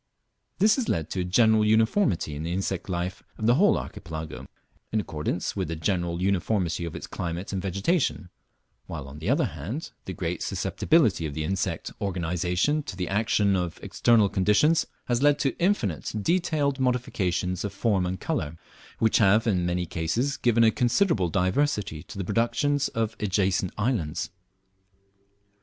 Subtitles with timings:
[0.57, 4.47] This has led to a general uniformity in the insect life of the whole Archipelago,
[4.91, 8.29] in accordance with the general uniformity of its climate and vegetation;
[8.87, 13.55] while on the other hand the great susceptibility of the insect organization to the action
[13.55, 18.57] of external conditions has led to infinite detailed modifications of form and colour,
[18.97, 24.31] which have in many cases given a considerable diversity to the productions of adjacent islands.